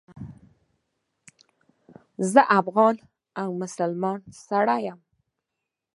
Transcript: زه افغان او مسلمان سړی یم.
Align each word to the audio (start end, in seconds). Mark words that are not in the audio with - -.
زه 2.31 2.41
افغان 2.59 2.95
او 3.41 3.49
مسلمان 3.61 4.19
سړی 4.47 4.79
یم. 4.87 4.99